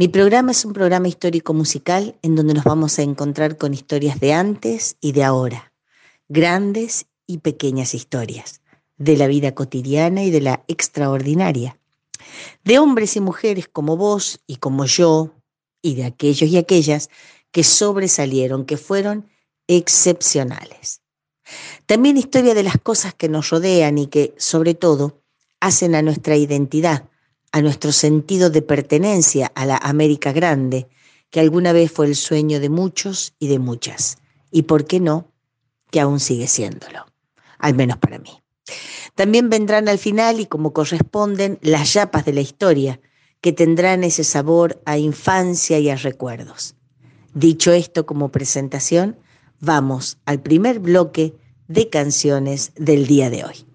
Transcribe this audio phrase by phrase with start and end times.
[0.00, 4.18] Mi programa es un programa histórico musical en donde nos vamos a encontrar con historias
[4.18, 5.74] de antes y de ahora,
[6.26, 8.62] grandes y pequeñas historias,
[8.96, 11.78] de la vida cotidiana y de la extraordinaria,
[12.64, 15.34] de hombres y mujeres como vos y como yo,
[15.82, 17.10] y de aquellos y aquellas
[17.52, 19.28] que sobresalieron, que fueron
[19.66, 21.02] excepcionales.
[21.84, 25.20] También historia de las cosas que nos rodean y que, sobre todo,
[25.60, 27.10] hacen a nuestra identidad,
[27.52, 30.88] a nuestro sentido de pertenencia a la América Grande,
[31.30, 34.18] que alguna vez fue el sueño de muchos y de muchas,
[34.50, 35.32] y por qué no,
[35.90, 37.06] que aún sigue siéndolo,
[37.58, 38.30] al menos para mí.
[39.14, 43.00] También vendrán al final, y como corresponden, las yapas de la historia,
[43.40, 46.74] que tendrán ese sabor a infancia y a recuerdos.
[47.34, 49.18] Dicho esto como presentación,
[49.60, 51.34] vamos al primer bloque
[51.68, 53.69] de canciones del día de hoy.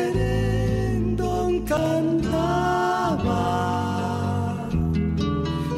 [0.00, 1.28] queriendo
[1.66, 3.42] cantaba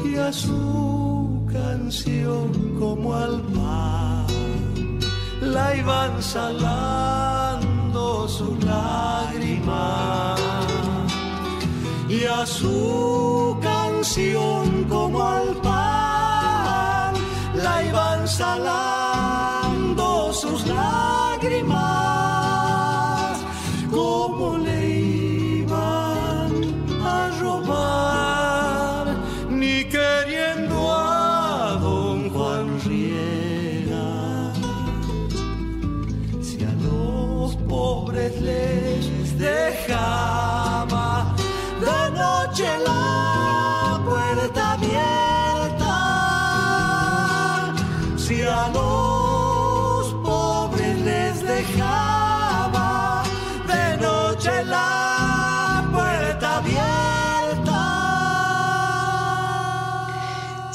[0.05, 4.25] y a su canción como al pan
[5.41, 10.39] la iban salando sus lágrimas
[12.09, 17.13] y a su canción como al pan
[17.55, 19.02] la iban salando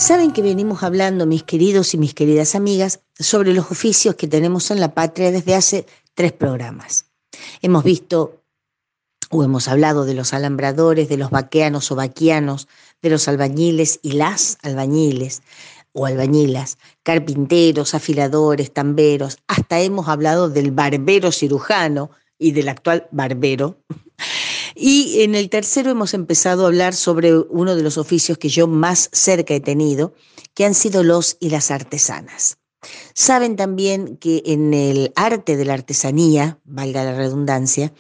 [0.09, 4.71] Saben que venimos hablando, mis queridos y mis queridas amigas, sobre los oficios que tenemos
[4.71, 5.85] en la patria desde hace
[6.15, 7.05] tres programas.
[7.61, 8.41] Hemos visto
[9.29, 12.69] o hemos hablado de los alambradores, de los vaqueanos o vaquianos,
[13.03, 15.43] de los albañiles y las albañiles
[15.93, 23.77] o albañilas, carpinteros, afiladores, tamberos, hasta hemos hablado del barbero cirujano y del actual barbero.
[24.81, 28.69] Y en el tercero hemos empezado a hablar sobre uno de los oficios que yo
[28.69, 30.15] más cerca he tenido,
[30.55, 32.59] que han sido los y las artesanas.
[33.13, 37.93] Saben también que en el arte de la artesanía, valga la redundancia,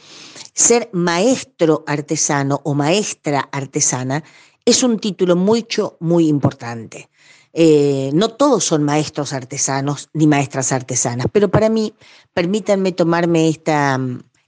[0.54, 4.22] ser maestro artesano o maestra artesana
[4.64, 7.10] es un título mucho, muy importante.
[7.52, 11.92] Eh, no todos son maestros artesanos ni maestras artesanas, pero para mí,
[12.32, 13.98] permítanme tomarme esta,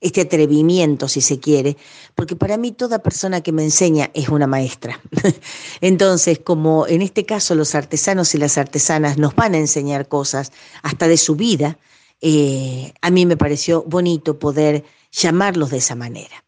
[0.01, 1.77] este atrevimiento, si se quiere,
[2.15, 5.01] porque para mí toda persona que me enseña es una maestra.
[5.81, 10.53] Entonces, como en este caso los artesanos y las artesanas nos van a enseñar cosas
[10.83, 11.79] hasta de su vida,
[12.21, 16.45] eh, a mí me pareció bonito poder llamarlos de esa manera.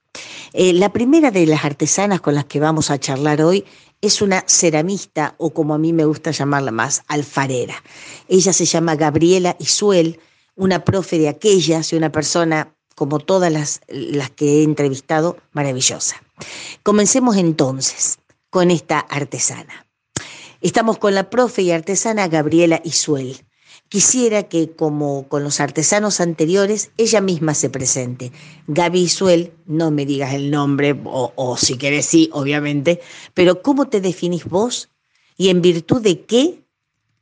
[0.53, 3.65] Eh, la primera de las artesanas con las que vamos a charlar hoy
[4.03, 7.83] es una ceramista o como a mí me gusta llamarla más, alfarera.
[8.29, 10.21] Ella se llama Gabriela Isuel,
[10.57, 16.23] una profe de aquellas y una persona como todas las, las que he entrevistado, maravillosa.
[16.85, 19.89] Comencemos entonces con esta artesana.
[20.61, 23.45] Estamos con la profe y artesana Gabriela Isuel.
[23.89, 28.31] Quisiera que, como con los artesanos anteriores, ella misma se presente.
[28.69, 33.01] Gaby Isuel, no me digas el nombre, o, si querés sí, obviamente,
[33.35, 34.91] pero ¿cómo te definís vos?
[35.37, 36.63] Y en virtud de qué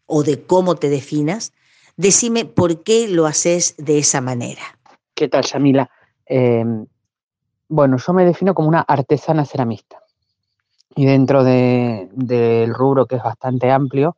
[0.05, 1.55] o de cómo te definas,
[1.97, 4.77] decime por qué lo haces de esa manera.
[5.21, 5.91] ¿Qué tal, Yamila?
[6.25, 6.65] Eh,
[7.69, 10.03] bueno, yo me defino como una artesana ceramista.
[10.97, 14.17] Y dentro de, del rubro que es bastante amplio,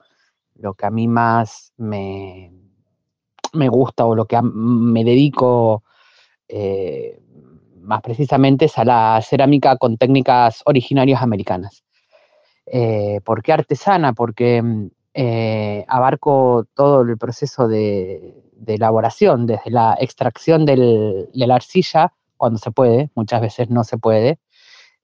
[0.55, 2.53] lo que a mí más me,
[3.53, 5.83] me gusta o lo que me dedico
[6.47, 7.21] eh,
[7.81, 11.83] más precisamente es a la cerámica con técnicas originarias americanas.
[12.65, 14.13] Eh, ¿Por qué artesana?
[14.13, 14.63] Porque
[15.15, 22.13] eh, abarco todo el proceso de, de elaboración, desde la extracción del, de la arcilla,
[22.37, 24.39] cuando se puede, muchas veces no se puede,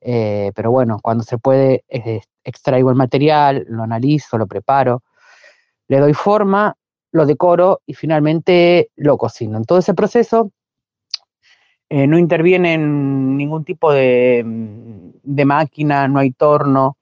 [0.00, 5.02] eh, pero bueno, cuando se puede, eh, extraigo el material, lo analizo, lo preparo,
[5.88, 6.76] le doy forma,
[7.12, 9.56] lo decoro y finalmente lo cocino.
[9.56, 10.52] En todo ese proceso
[11.88, 14.42] eh, no interviene en ningún tipo de,
[15.22, 16.96] de máquina, no hay torno,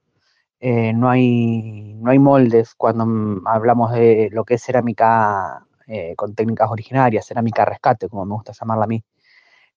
[0.60, 3.06] no, hay, no hay moldes cuando
[3.46, 8.52] hablamos de lo que es cerámica eh, con técnicas originarias, cerámica rescate, como me gusta
[8.52, 9.02] llamarla a mí.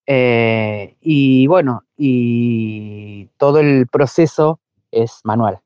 [0.06, 4.60] Eh, y bueno, y todo el proceso
[4.92, 5.60] es manual.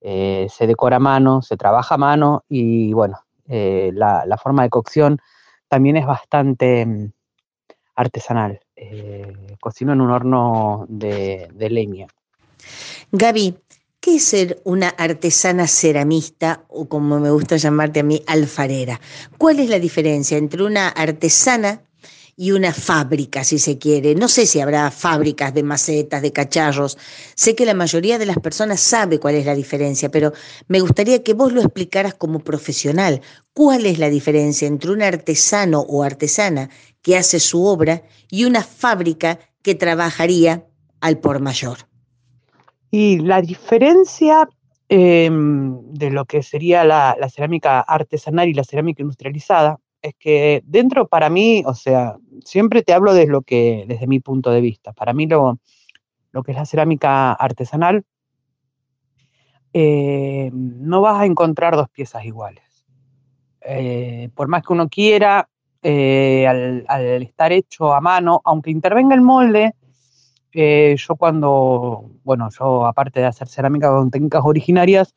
[0.00, 5.20] Eh, se decora a mano, se trabaja a mano y bueno, la, forma de cocción
[5.68, 7.12] también es bastante mm,
[7.94, 8.60] artesanal.
[9.60, 12.06] Cocino en un horno de, de leña.
[13.10, 13.56] Gaby,
[14.10, 18.98] ¿Qué ser una artesana ceramista o como me gusta llamarte a mí, alfarera?
[19.36, 21.82] ¿Cuál es la diferencia entre una artesana
[22.34, 24.14] y una fábrica, si se quiere?
[24.14, 26.96] No sé si habrá fábricas de macetas, de cacharros.
[27.34, 30.32] Sé que la mayoría de las personas sabe cuál es la diferencia, pero
[30.68, 33.20] me gustaría que vos lo explicaras como profesional.
[33.52, 36.70] ¿Cuál es la diferencia entre un artesano o artesana
[37.02, 40.66] que hace su obra y una fábrica que trabajaría
[41.00, 41.87] al por mayor?
[42.90, 44.48] Y la diferencia
[44.88, 51.08] em, de lo que sería la, cerámica artesanal y la cerámica industrializada es que dentro
[51.08, 54.92] para mí, o sea, siempre te hablo desde lo que, desde mi punto de vista.
[54.92, 55.58] Para mí lo,
[56.32, 58.04] lo que es la cerámica artesanal,
[59.72, 62.64] eh, no vas a encontrar dos piezas iguales.
[63.60, 65.48] Eh, por más que uno quiera,
[65.82, 69.74] eh, al, estar hecho a mano, aunque intervenga el molde,
[70.52, 75.14] yo cuando, bueno, yo aparte de hacer cerámica con técnicas originarias,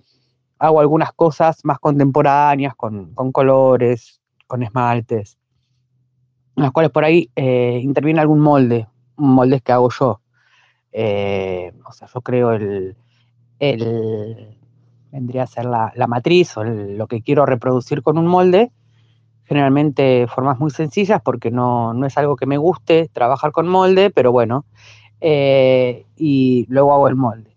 [0.59, 5.37] hago algunas cosas más contemporáneas, con, colores, con esmaltes,
[6.55, 10.21] en las cuales por ahí interviene algún molde, moldes que hago yo.
[10.91, 12.95] Eh, o sea, yo creo el,
[15.11, 18.71] vendría a ser la, matriz o lo que quiero reproducir con un molde,
[19.45, 24.31] generalmente formas muy sencillas porque no, es algo que me guste trabajar con molde, pero
[24.31, 24.65] bueno,
[25.21, 27.55] eh, y luego hago el molde.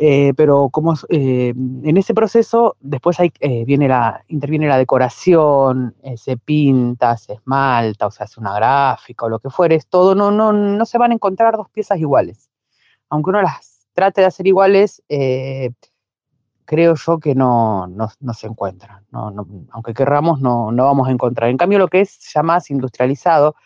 [0.00, 3.18] Eh, pero como eh, en ese proceso después
[3.66, 9.28] viene la, interviene la decoración, se pinta, se esmalta, o se hace una gráfica o
[9.28, 12.48] lo que fuere, todo no, no, no se van a encontrar dos piezas iguales.
[13.10, 15.02] Aunque uno las trate de hacer iguales,
[16.64, 19.04] creo yo que no, no, se encuentran.
[19.10, 21.50] aunque querramos, no, no vamos a encontrar.
[21.50, 23.56] En cambio, lo que es ya más industrializado,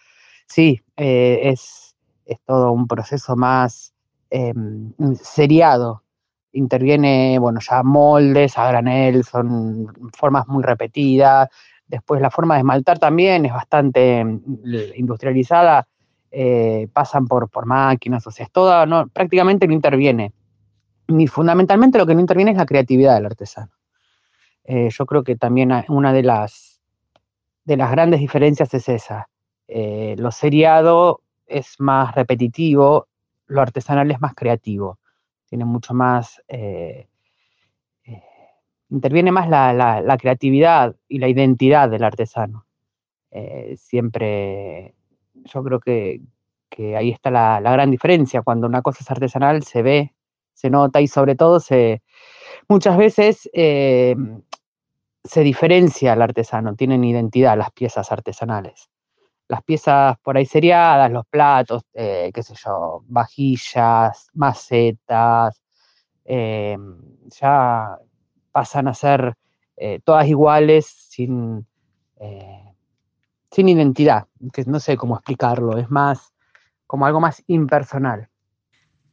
[0.46, 1.81] sí, es,
[2.24, 3.92] es todo un proceso más
[4.30, 6.02] em, seriado,
[6.52, 11.48] interviene, bueno, ya moldes a granel, son formas muy repetidas.
[11.86, 14.42] Después la forma de esmaltar también es bastante mm,
[14.96, 15.86] industrializada,
[16.30, 20.32] eh, pasan por, por máquinas, o sea, es toda, no, prácticamente no interviene.
[21.08, 23.72] Y fundamentalmente lo que no interviene es la creatividad del artesano.
[24.64, 26.80] Eh, yo creo que también una de las,
[27.64, 29.28] de las grandes diferencias es esa.
[29.68, 31.20] Eh, lo seriado
[31.52, 33.08] es más repetitivo,
[33.46, 34.98] lo artesanal es más creativo.
[35.48, 37.08] Tiene mucho más, eh,
[38.04, 38.22] eh,
[38.90, 42.66] interviene más la, creatividad y la identidad del artesano.
[43.30, 44.94] Eh, siempre,
[45.34, 46.20] yo creo que,
[46.96, 50.14] ahí está la, gran diferencia, cuando una cosa es artesanal se ve,
[50.54, 52.02] se nota y sobre todo se,
[52.68, 58.91] muchas veces se diferencia el artesano, tienen identidad las piezas artesanales
[59.52, 65.60] las piezas por ahí seriadas, los platos, eh, qué sé yo, vajillas, macetas,
[66.24, 66.78] eh,
[67.38, 67.98] ya
[68.50, 69.34] pasan a ser
[69.76, 71.66] eh, todas iguales sin,
[73.50, 76.32] sin identidad, que no sé cómo explicarlo, es más
[76.86, 78.30] como algo más impersonal.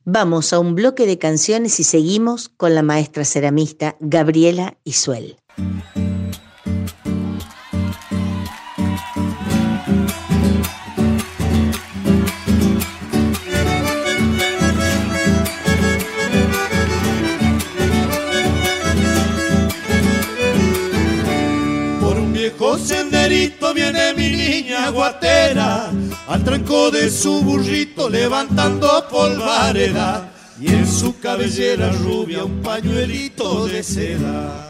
[0.05, 5.35] Vamos a un bloque de canciones y seguimos con la maestra ceramista Gabriela Isuel.
[23.73, 25.91] Viene mi niña guatera,
[26.27, 33.83] al tranco de su burrito levantando polvareda, y en su cabellera rubia un pañuelito de
[33.83, 34.65] seda.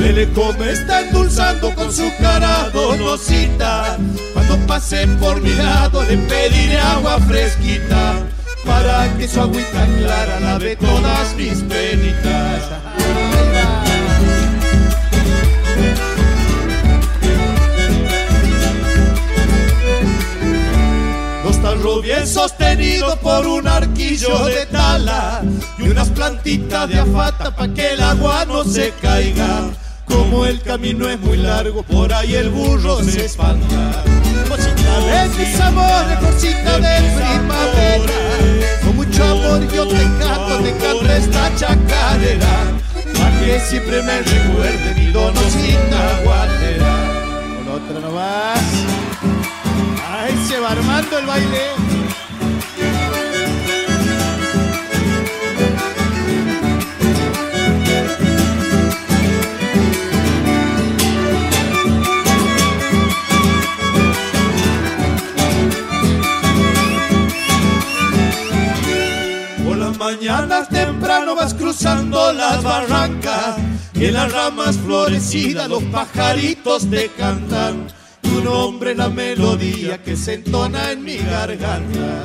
[0.00, 3.98] Lele come está endulzando con su cara donosita.
[4.32, 8.26] Cuando pase por mi lado le pediré agua fresquita
[8.66, 12.62] para que su agüita clara lave todas mis penitas.
[21.44, 25.42] Dos tallos bien sostenidos por un arquillo de tala
[25.78, 29.70] y unas plantitas de afata para que el agua no se caiga.
[30.06, 34.02] Como el camino es muy largo, por ahí el burro se espanta.
[34.48, 38.14] Cosita de mis amores, cosita de primavera.
[38.84, 42.72] Con mucho amor yo te canto, te canto esta chacarera.
[43.18, 46.96] Para que siempre me recuerde mi donosita guatera.
[47.56, 48.60] Con otra nomás.
[50.08, 51.95] Ahí se va armando el baile.
[70.06, 73.56] Mañanas temprano vas cruzando las barrancas
[73.92, 77.88] y en las ramas florecidas los pajaritos te cantan
[78.22, 82.24] tu nombre la melodía que se entona en mi garganta.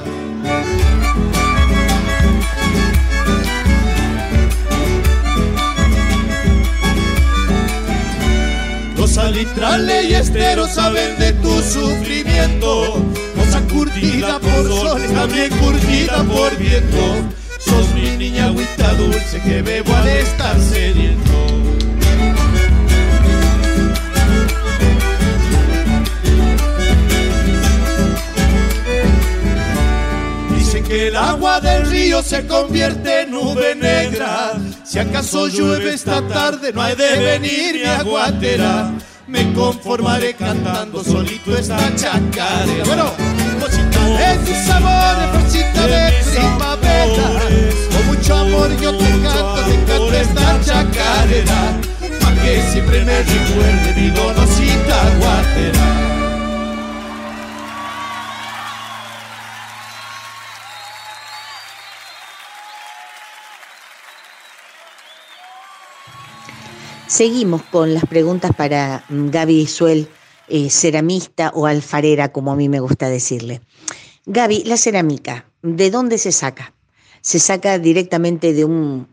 [8.95, 13.03] Los Salitrale y estero saben de tu sufrimiento.
[13.35, 17.40] Cosa curtida por sol, también curtida por viento.
[17.95, 21.31] Mi niña agüita dulce que bebo al estar sediento.
[30.57, 34.53] Dicen que el agua del río se convierte en nube negra.
[34.83, 38.91] Si acaso llueve esta tarde, no hay de venir mi aguatera.
[39.27, 42.83] Me conformaré cantando solito esta chacarera.
[42.85, 43.13] Bueno,
[44.21, 47.29] cosita de tus sabores, florcita de primavera.
[47.91, 51.81] Con mucho amor yo te canto, te canto esta chacarera.
[52.19, 56.07] Pa' que siempre me recuerde mi donosita aguatera.
[67.07, 70.07] Seguimos con las preguntas para mm, Gaby Suel,
[70.47, 73.59] eh, ceramista o alfarera, como a mí me gusta decirle.
[74.25, 76.73] Gaby, la cerámica, ¿de dónde se saca?
[77.21, 79.07] ¿Se saca directamente de un,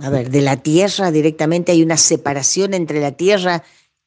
[0.00, 1.72] a ver, de la tierra directamente?
[1.72, 3.64] ¿Hay una separación entre la tierra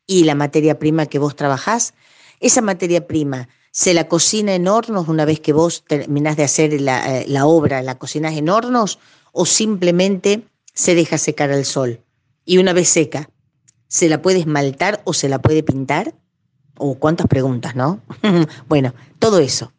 [0.08, 1.94] y la materia prima que vos trabajás?
[2.40, 6.80] Esa materia prima, ¿se la cocina en hornos una vez que vos terminás de hacer
[6.80, 7.82] la, eh, obra?
[7.82, 9.00] ¿La cocinas en hornos
[9.34, 10.44] o simplemente
[10.74, 12.02] se deja secar al sol?
[12.46, 13.30] Y una vez seca,
[13.90, 16.16] ¿se la puede esmaltar o se la puede pintar?
[16.78, 18.00] O cuántas preguntas, ¿no?
[18.70, 19.74] bueno, todo eso.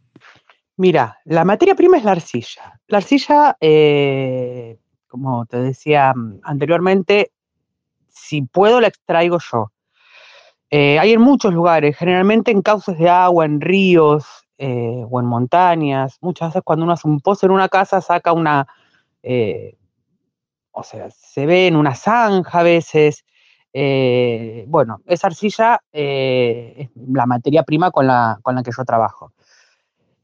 [0.80, 2.80] Mira, la materia prima es la arcilla.
[2.86, 7.32] La arcilla, eh, como te decía anteriormente,
[8.08, 9.72] si puedo la extraigo yo.
[10.70, 14.24] Eh, hay en muchos lugares, generalmente en cauces de agua, en ríos
[14.56, 16.16] eh, o en montañas.
[16.22, 18.66] Muchas veces cuando uno hace un pozo en una casa saca una,
[20.72, 23.26] o sea, se ve en una zanja a veces.
[24.66, 29.34] Bueno, esa arcilla es la materia prima con la, con la que yo trabajo.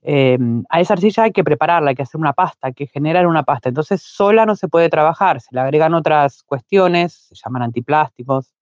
[0.09, 3.27] Em, a esa arcilla hay que prepararla, hay que hacer una pasta, hay que generar
[3.27, 3.71] una pasta.
[3.71, 8.55] Entonces sola no se puede trabajar, se le agregan otras cuestiones, se llaman antiplásticos,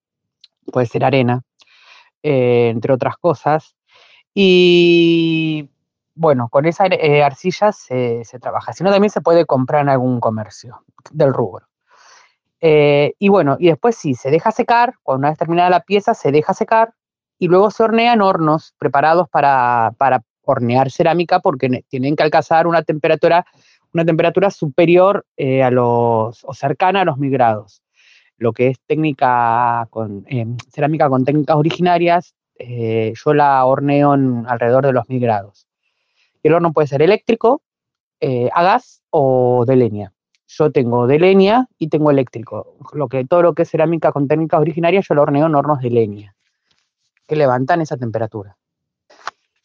[0.73, 1.43] puede ser arena,
[2.23, 3.77] eh, entre otras cosas.
[4.33, 5.69] Y
[6.15, 6.85] bueno, con esa
[7.23, 8.73] arcilla se, trabaja.
[8.73, 11.67] Si no, también se puede comprar en algún comercio del rubro.
[12.63, 16.15] Eh, y bueno, y después sí, se deja secar, cuando una vez terminada la pieza,
[16.15, 16.95] se deja secar
[17.39, 19.93] y luego se hornea en hornos preparados para,
[20.45, 23.47] hornear cerámica porque tienen que alcanzar una temperatura,
[23.93, 27.83] una temperatura superior eh, a los, o cercana a los mil grados.
[28.37, 34.45] Lo que es técnica con, em, cerámica con técnicas originarias, eh, yo la horneo en
[34.47, 35.67] alrededor de los mil grados.
[36.43, 37.63] El horno puede ser eléctrico,
[38.55, 40.15] a gas o de leña
[40.57, 42.77] yo tengo de leña y tengo eléctrico.
[42.93, 45.81] Lo que, todo lo que es cerámica con técnicas originarias yo lo horneo en hornos
[45.81, 46.37] de leña,
[47.27, 48.57] que levantan esa temperatura.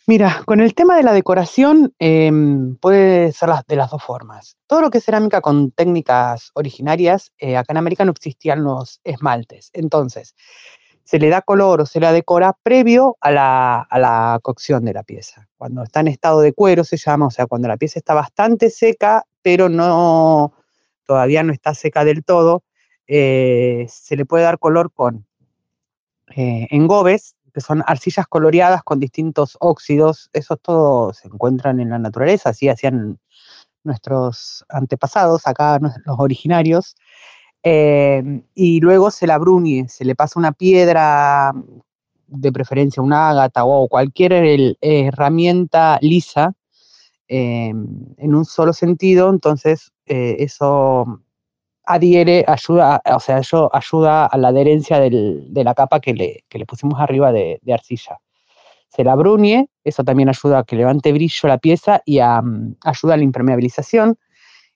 [0.07, 4.57] Mira, con el tema de la decoración em, puede ser de las dos formas.
[4.65, 9.01] Todo lo que es cerámica con técnicas originarias, eh, acá en América no existían los
[9.03, 9.69] esmaltes.
[9.73, 10.35] Entonces,
[11.03, 14.93] se le da color o se la decora previo a la, a la, cocción de
[14.93, 15.47] la pieza.
[15.57, 18.69] Cuando está en estado de cuero se llama, o sea, cuando la pieza está bastante
[18.69, 20.53] seca, pero no,
[21.05, 22.63] todavía no está seca del todo,
[23.07, 25.25] eh, se le puede dar color con
[26.35, 30.29] eh, engobes, que son arcillas coloreadas con distintos óxidos.
[30.33, 33.19] Esos todos se encuentran en la naturaleza, así hacían
[33.83, 36.95] nuestros antepasados, acá los originarios.
[37.63, 41.53] Eh, y luego se la bruñe, se le pasa una piedra,
[42.29, 46.53] de preferencia una ágata o cualquier herramienta lisa,
[47.27, 51.21] en un solo sentido, entonces eh, eso
[51.89, 56.65] adhiere, ayuda, o sea, eso ayuda a la adherencia de la capa que le, le
[56.67, 58.19] pusimos arriba de, arcilla.
[58.89, 63.15] Se la bruñe, eso también ayuda a que levante brillo la pieza y mm, ayuda
[63.15, 64.17] a la impermeabilización.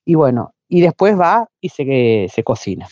[0.04, 2.88] Y bueno, y después va y se, se cocina.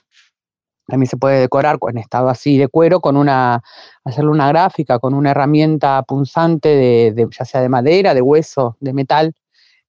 [0.86, 3.64] También se puede decorar en estado así de cuero con una,
[4.04, 6.70] hacerle una gráfica con una herramienta punzante
[7.12, 9.34] de, ya sea de madera, de hueso, de metal,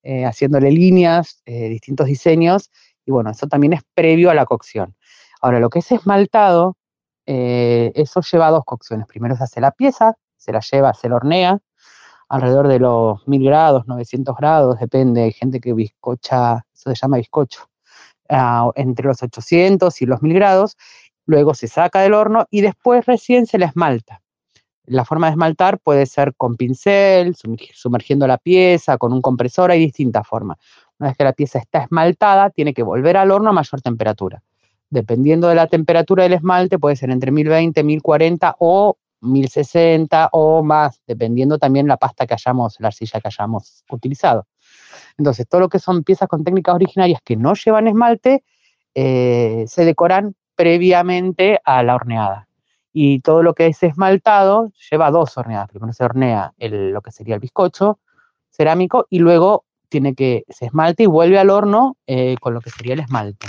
[0.03, 2.71] eh, haciéndole líneas, eh, distintos diseños,
[3.04, 4.96] y bueno, eso también es previo a la cocción.
[5.40, 6.76] Ahora, lo que es esmaltado,
[7.26, 9.06] eh, eso lleva dos cocciones.
[9.06, 11.58] Primero se hace la pieza, se la lleva, se la hornea,
[12.32, 17.18] alrededor de los 1000 grados, 900 grados, depende, hay gente que bizcocha, eso se llama
[17.18, 17.68] bizcocho,
[18.30, 20.76] ah, entre los 800 y los 1000 grados,
[21.26, 24.22] luego se saca del horno y después recién se la esmalta.
[24.84, 27.36] La forma de esmaltar puede ser con pincel,
[27.74, 30.56] sumergiendo la pieza, con un compresor, hay distintas formas.
[31.02, 34.40] Una vez que la pieza está esmaltada, tiene que volver al horno a mayor temperatura.
[34.88, 41.02] Dependiendo de la temperatura del esmalte, puede ser entre 1020, 1040 o 1060 o más,
[41.04, 44.46] dependiendo también la pasta que hayamos, la arcilla que hayamos utilizado.
[45.18, 48.44] Entonces, todo lo que son piezas con técnicas originarias que no llevan esmalte,
[48.94, 52.46] eh, se decoran previamente a la horneada.
[52.92, 55.68] Y todo lo que es esmaltado lleva dos horneadas.
[55.68, 57.98] Primero se hornea lo que sería el bizcocho
[58.52, 62.70] cerámico y luego tiene que se esmalte y vuelve al horno eh, con lo que
[62.70, 63.46] sería el esmalte.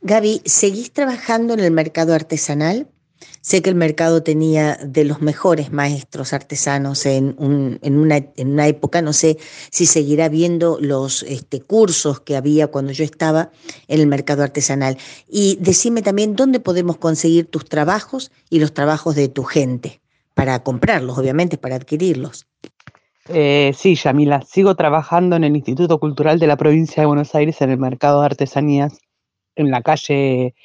[0.00, 2.88] Gaby, ¿seguís trabajando en el mercado artesanal?
[3.42, 9.38] Sé que el mercado tenía de los mejores maestros artesanos en, una, época, no sé
[9.70, 13.50] si seguirá viendo los este, cursos que había cuando yo estaba
[13.88, 14.96] en el mercado artesanal.
[15.28, 20.00] Y decime también dónde podemos conseguir tus trabajos y los trabajos de tu gente,
[20.34, 22.46] para comprarlos, obviamente, para adquirirlos.
[23.32, 27.60] Eh, sí, Yamila, sigo trabajando en el Instituto Cultural de la Provincia de Buenos Aires
[27.62, 28.98] en el mercado de artesanías
[29.54, 30.56] en la calle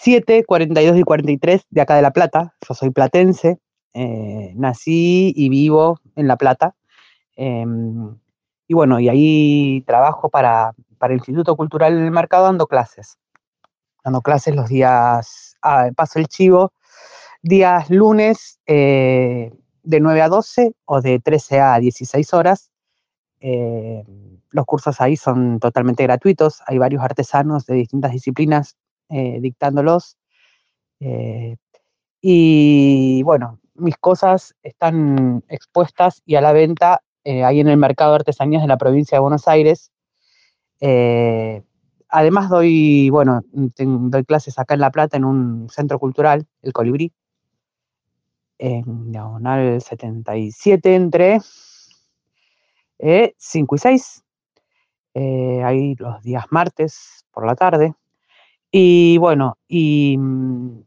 [0.00, 2.54] 7, 42 y 43 de acá de La Plata.
[2.68, 3.60] Yo soy platense,
[3.94, 6.74] eh, nací y vivo en La Plata.
[7.34, 8.18] Em,
[8.68, 13.16] y bueno, y ahí trabajo para, el Instituto Cultural en el Mercado dando clases.
[14.04, 16.74] Dando clases los días, ah, paso el chivo,
[17.42, 19.50] días lunes eh,
[19.82, 22.70] de 9 a 12 o de 13 a 16 horas.
[23.40, 24.04] Eh,
[24.50, 26.62] los cursos ahí son totalmente gratuitos.
[26.66, 28.76] Hay varios artesanos de distintas disciplinas
[29.08, 30.16] eh, dictándolos.
[31.00, 31.56] Eh,
[32.20, 38.16] y bueno, mis cosas están expuestas y a la venta ahí en el mercado de
[38.16, 39.90] artesanías de la provincia de Buenos Aires.
[42.08, 47.12] además doy, bueno, doy clases acá en La Plata en un centro cultural, el Colibrí,
[48.58, 51.40] en diagonal 77 entre
[52.98, 54.24] 5 y 6.
[55.64, 57.94] ahí los días martes por la tarde.
[58.70, 60.82] Y bueno, y mm,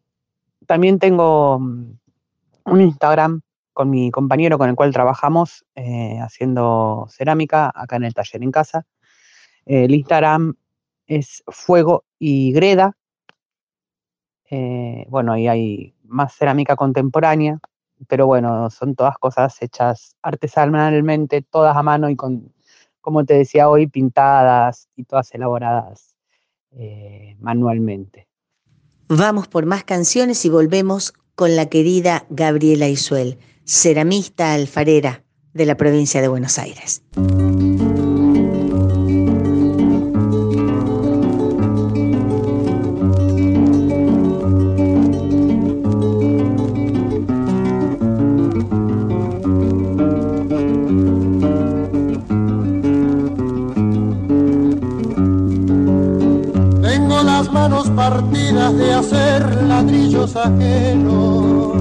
[0.65, 1.99] también tengo mm,
[2.65, 3.41] un Instagram
[3.73, 8.51] con mi compañero con el cual trabajamos eh, haciendo cerámica acá en el taller en
[8.51, 8.85] casa.
[9.65, 10.55] El Instagram
[11.07, 12.95] es Fuego y Greda.
[14.49, 17.59] Eh, bueno, ahí hay más cerámica contemporánea,
[18.07, 22.53] pero bueno, son todas cosas hechas artesanalmente, todas a mano y con,
[23.01, 26.15] como te decía hoy, pintadas y todas elaboradas
[26.71, 28.27] eh, manualmente.
[29.07, 35.75] Vamos por más canciones y volvemos con la querida Gabriela Isuel, ceramista alfarera de la
[35.75, 37.03] provincia de Buenos Aires.
[57.95, 61.73] De hacer ladrillos ajenos,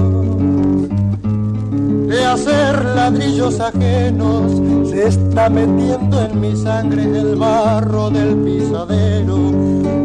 [2.07, 9.51] de hacer ladrillos ajenos, se está metiendo en mi sangre el barro del pisadero.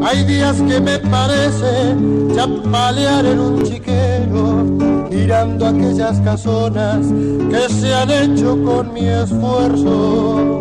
[0.05, 1.95] Hay días que me parece
[2.35, 4.65] chapalear en un chiquero,
[5.11, 7.07] mirando aquellas casonas
[7.51, 10.60] que se han hecho con mi esfuerzo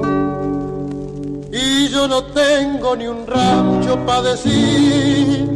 [2.10, 5.48] no tengo ni un rancho para decir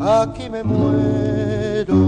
[0.00, 2.00] aquí me muero.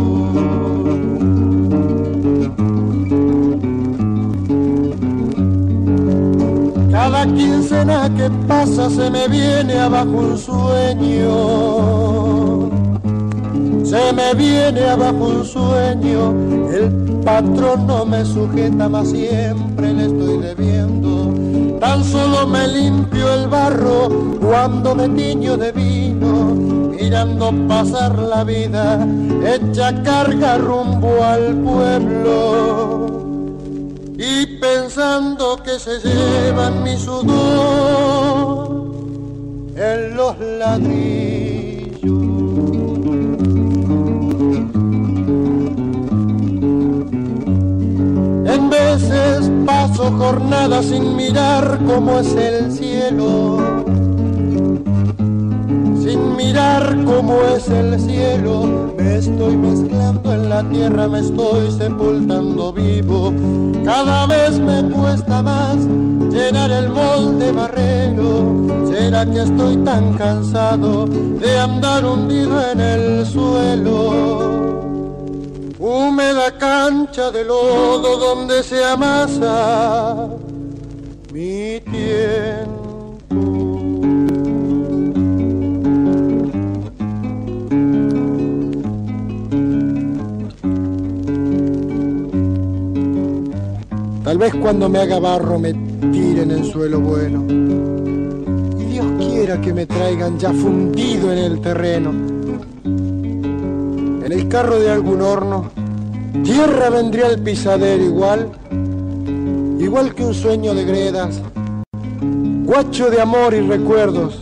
[6.91, 11.35] Cada quincena que pasa se me viene abajo un sueño.
[13.85, 16.33] Se me viene abajo un sueño,
[16.73, 16.91] el
[17.23, 21.44] patrón no me sujeta más siempre le estoy debiendo.
[21.85, 24.09] Tan solo me limpio el barro
[24.41, 26.55] cuando me tiño de vino
[26.99, 29.07] mirando pasar la vida,
[29.45, 33.07] hecha carga rumbo al pueblo.
[34.17, 38.67] Y pensando que se llevan mi sudor
[39.77, 41.44] en los ladrillos.
[50.05, 53.85] Paso jornadas sin mirar cómo es el cielo
[56.37, 63.33] mirar cómo es el cielo, me estoy mezclando en la tierra, me estoy sepultando vivo.
[63.85, 65.77] Cada vez me cuesta más
[66.31, 68.87] llenar el molde barrero.
[68.87, 74.74] ¿Será que estoy tan cansado de andar hundido en el suelo?
[75.85, 80.29] húmeda cancha de lodo donde se amasa
[81.31, 82.71] mi tienda.
[94.25, 95.75] Tal vez cuando me haga barro me
[96.11, 97.45] tiren en suelo bueno.
[98.81, 102.34] Y Dios quiera que me traigan ya fundido en el terreno
[104.35, 105.71] el carro de algún horno,
[106.43, 108.51] tierra vendría el pisadero igual,
[109.79, 111.41] igual que un sueño de gredas,
[112.65, 114.41] guacho de amor y recuerdos.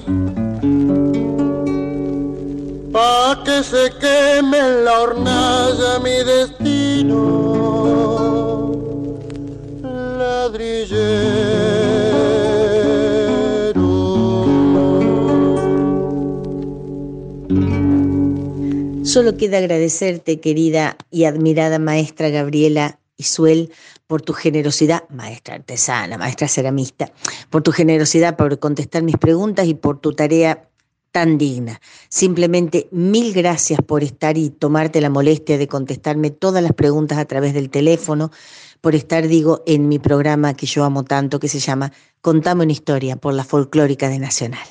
[2.90, 7.52] Pa' que se queme en la hornalla mi destino
[19.12, 23.70] Solo queda agradecerte, querida y admirada maestra Gabriela Isuel,
[24.06, 27.12] por tu generosidad, maestra artesana, maestra ceramista,
[27.50, 30.66] por tu generosidad por contestar mis preguntas y por tu tarea
[31.10, 31.78] tan digna.
[32.08, 37.26] Simplemente mil gracias por estar y tomarte la molestia de contestarme todas las preguntas a
[37.26, 38.30] través del teléfono
[38.80, 42.72] por estar, digo, en mi programa que yo amo tanto, que se llama Contame una
[42.72, 44.66] historia por la folclórica de Nacional.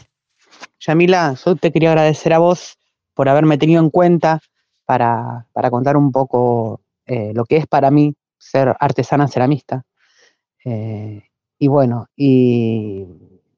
[0.80, 2.80] Yamila, yo te quería agradecer a vos
[3.14, 4.42] por haberme tenido en cuenta
[4.86, 9.84] para, contar un poco eh, lo que es para mí ser artesana ceramista.
[10.66, 11.24] Eh,
[11.58, 13.06] y bueno, y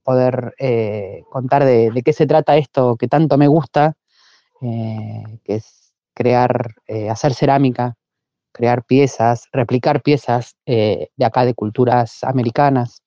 [0.04, 3.96] poder eh, contar de, qué se trata esto que tanto me gusta,
[4.62, 6.76] que es crear,
[7.10, 7.96] hacer cerámica,
[8.54, 13.02] crear piezas, replicar piezas de acá de culturas americanas.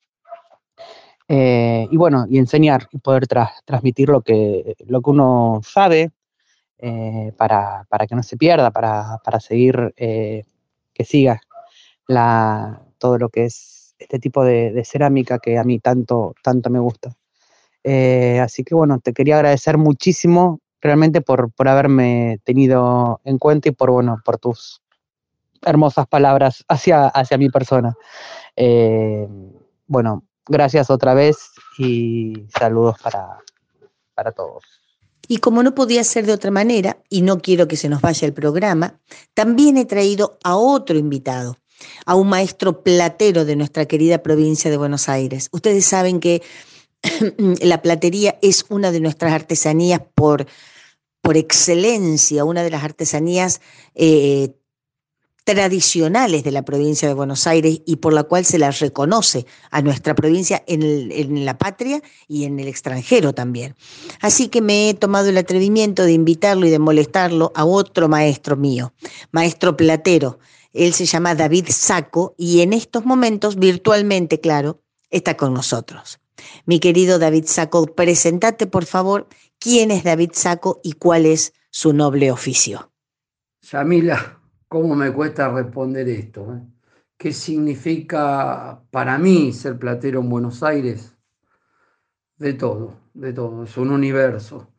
[1.28, 3.26] Y bueno, y enseñar y poder
[3.64, 6.12] transmitir lo que, lo que uno sabe
[6.78, 11.40] eh, para, que no se pierda, para, seguir, que siga
[12.06, 16.78] la, todo lo que es este tipo de, cerámica que a mí tanto, tanto me
[16.78, 17.16] gusta.
[18.42, 23.72] así que bueno, te quería agradecer muchísimo realmente por, por haberme tenido en cuenta y
[23.72, 24.82] por, bueno, por tus
[25.66, 27.94] hermosas palabras hacia, hacia mi persona.
[28.54, 29.26] Eh,
[29.86, 31.36] bueno, gracias otra vez
[31.78, 33.38] y saludos para,
[34.14, 34.85] para todos.
[35.28, 38.26] Y como no podía ser de otra manera, y no quiero que se nos vaya
[38.26, 39.00] el programa,
[39.34, 41.56] también he traído a otro invitado,
[42.04, 45.48] a un maestro platero de nuestra querida provincia de Buenos Aires.
[45.52, 46.42] Ustedes saben que
[47.60, 50.46] la platería es una de nuestras artesanías por,
[51.20, 53.60] por excelencia, una de las artesanías
[53.94, 54.52] eh,
[55.46, 59.80] tradicionales de la provincia de Buenos Aires y por la cual se la reconoce a
[59.80, 63.76] nuestra provincia en, la patria y en el extranjero también.
[64.20, 68.56] Así que me he tomado el atrevimiento de invitarlo y de molestarlo a otro maestro
[68.56, 68.92] mío,
[69.30, 70.40] maestro platero.
[70.72, 76.18] Él se llama David Saco y en estos momentos, virtualmente, claro, está con nosotros.
[76.64, 79.28] Mi querido David Saco, presentate por favor
[79.60, 82.90] quién es David Saco y cuál es su noble oficio.
[83.62, 84.35] Yamila,
[84.68, 86.54] ¿Cómo me cuesta responder esto?
[86.54, 86.60] Eh?
[87.16, 91.14] ¿Qué significa para mí ser platero en Buenos Aires?
[92.36, 94.72] De todo, de todo, es un universo.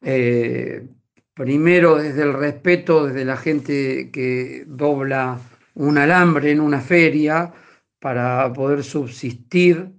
[0.00, 0.88] Eh,
[1.34, 5.38] primero desde el respeto, desde la gente que dobla
[5.74, 7.52] un alambre en una feria
[8.00, 9.92] para poder subsistir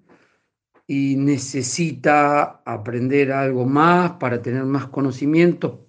[0.87, 5.79] y necesita aprender algo más para tener más conocimientos,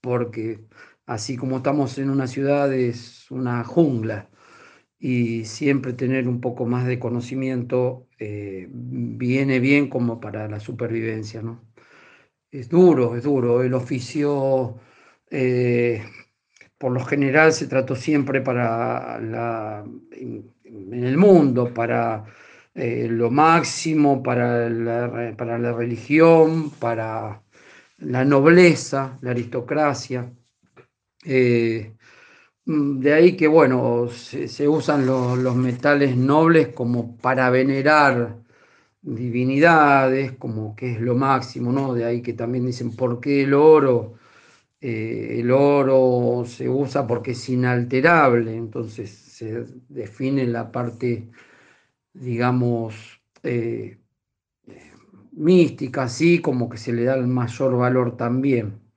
[0.00, 0.66] porque
[1.08, 4.28] así como estamos en una ciudad, es una jungla
[4.98, 11.42] y siempre tener un poco más de conocimiento eh, viene bien como para la supervivencia,
[11.42, 11.62] ¿no?
[12.50, 13.62] Es duro, es duro.
[13.62, 14.78] El oficio,
[15.30, 16.02] eh,
[16.78, 20.52] por lo general, se trató siempre para la, en,
[20.94, 22.24] el mundo, para
[22.74, 24.68] eh, lo máximo, para
[25.36, 27.42] para la religión, para
[27.98, 30.32] la nobleza, la aristocracia.
[31.24, 31.94] Eh,
[32.66, 38.38] mm, de ahí que, bueno, se, usan los, metales nobles como para venerar
[39.02, 41.94] divinidades, como que es lo máximo, ¿no?
[41.94, 44.14] De ahí que también dicen, ¿por qué el oro?
[44.80, 51.30] Eh, el oro se usa porque es inalterable, entonces se define la parte,
[52.14, 53.98] digamos, eh,
[55.32, 58.87] mística, así como que se le da el mayor valor también.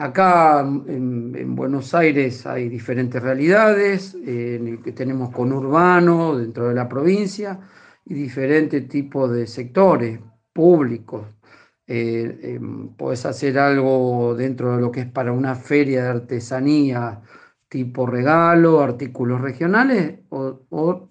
[0.00, 6.88] Acá en, Buenos Aires hay diferentes realidades, en el que tenemos conurbano dentro de la
[6.88, 7.58] provincia
[8.04, 10.20] y diferentes tipos de sectores
[10.52, 11.26] públicos.
[11.86, 17.22] Eh, em, puedes hacer algo dentro de lo que es para una feria de artesanía
[17.68, 21.08] tipo regalo, artículos regionales o,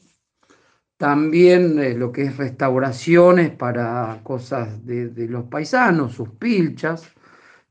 [0.97, 7.16] también eh, lo que es restauraciones para cosas de los paisanos, sus pilchas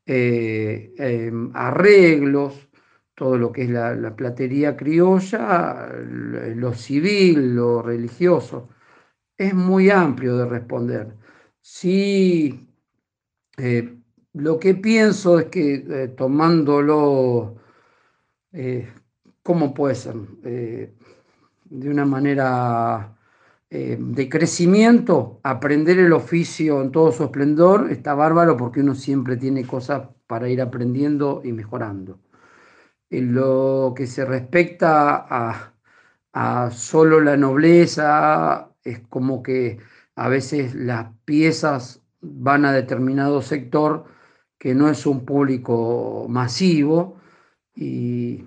[0.07, 2.69] eh, em, arreglos,
[3.15, 5.89] todo lo que es la, platería criolla,
[6.55, 8.69] lo civil, lo religioso.
[9.37, 11.15] Es muy amplio de responder.
[11.61, 12.69] Sí,
[13.59, 13.97] eh,
[14.35, 17.57] lo que pienso es que eh, tomándolo,
[19.43, 20.15] ¿cómo puede ser?
[21.69, 23.16] de una manera
[23.71, 29.67] de crecimiento, aprender el oficio en todo su esplendor está bárbaro porque uno siempre tiene
[29.67, 32.21] cosas para ir aprendiendo y mejorando.
[33.11, 35.73] En lo que se respecta a,
[36.33, 39.79] a solo la nobleza, es como que
[40.17, 44.05] a veces las piezas van a determinado sector
[44.59, 47.17] que no es un público masivo
[47.75, 48.45] y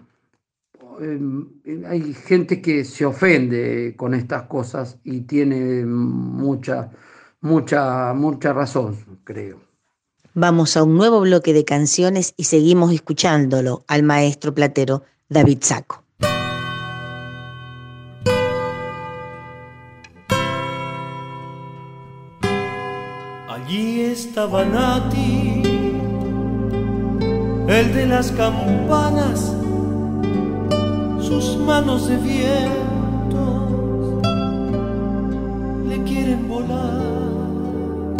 [1.88, 6.92] hay gente que se ofende con estas cosas y tiene mucha,
[7.42, 9.70] mucha, mucha razón, creo.
[10.34, 16.04] Vamos a un nuevo bloque de canciones y seguimos escuchándolo al maestro platero David Saco.
[23.50, 25.62] Allí estaba Nati,
[27.68, 29.56] el de las campanas,
[31.30, 33.44] sus manos de viento.
[35.88, 38.18] Le quieren volar.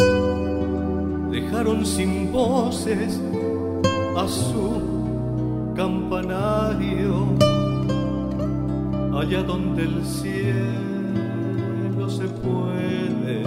[1.32, 3.20] Dejaron sin voces
[4.16, 4.80] a su
[5.74, 7.26] campanario,
[9.20, 10.48] allá donde el cielo
[12.08, 13.42] se puede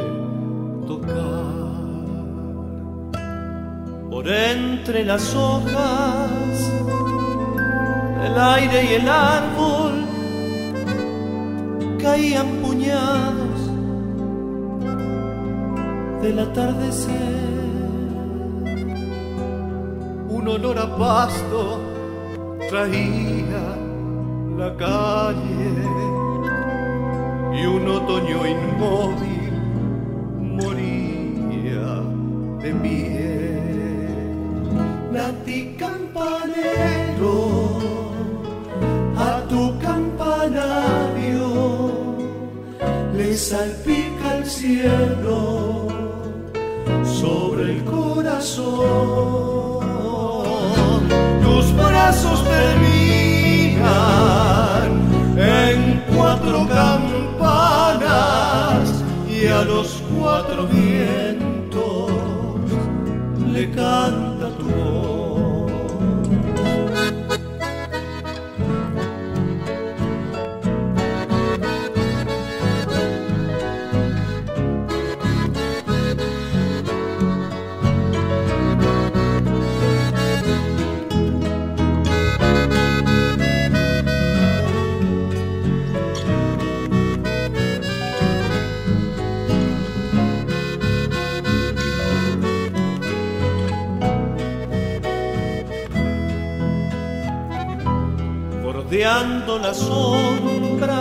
[0.88, 1.64] tocar.
[4.10, 6.54] Por entre las hojas,
[8.26, 9.94] el aire y el árbol
[12.02, 13.60] caían puñados
[16.22, 17.54] del atardecer
[20.30, 21.80] un olor a pasto
[22.70, 23.66] traía
[24.58, 25.72] la calle
[27.54, 29.54] y un otoño inmóvil
[30.58, 32.02] moría
[32.62, 33.03] de miel.
[43.54, 45.88] Salpica el cielo
[47.04, 49.44] sobre el corazón.
[51.76, 52.73] Brazos terminan
[99.00, 100.92] las sombras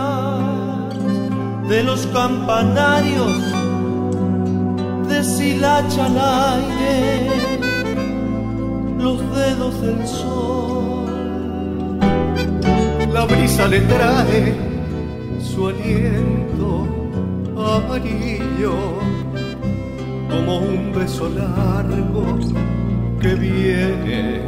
[1.69, 3.31] de los campanarios
[5.09, 6.19] deshilacha al
[6.55, 7.29] aire
[8.99, 11.05] los dedos del sol.
[13.13, 14.55] La brisa le trae
[15.39, 16.87] su aliento
[17.59, 18.75] amarillo
[20.31, 22.39] como un beso largo
[23.21, 24.41] que viene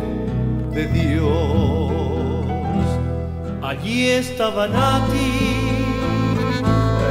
[0.72, 2.03] de Dios.
[3.66, 5.32] Allí estaba Nati,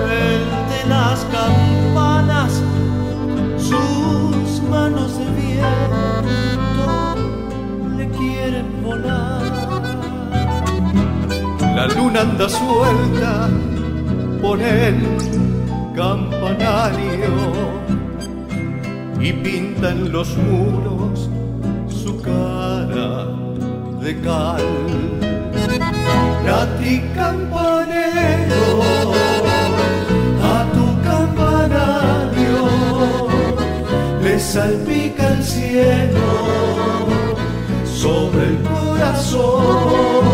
[0.05, 2.61] el de las campanas,
[3.57, 6.85] sus manos de viento
[7.97, 9.41] le quieren volar.
[11.75, 13.49] La luna anda suelta
[14.39, 15.01] por el
[15.95, 17.33] campanario
[19.19, 21.31] y pinta en los muros
[21.87, 23.25] su cara
[24.01, 25.22] de cal
[26.45, 28.63] Nati campanero,
[30.53, 32.63] a tu campanario
[34.21, 36.29] le salpica el cielo
[37.85, 40.25] sobre el corazón.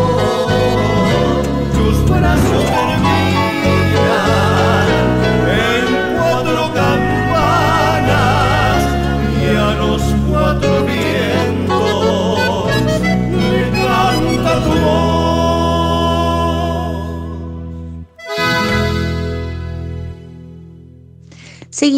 [1.76, 2.66] Tus brazos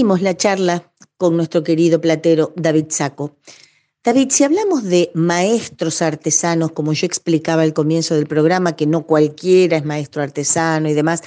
[0.02, 3.36] Seguimos la charla con nuestro querido platero David Saco.
[4.04, 9.06] David, si hablamos de maestros artesanos, como yo explicaba al comienzo del programa, que no
[9.06, 11.22] cualquiera es maestro artesano y demás,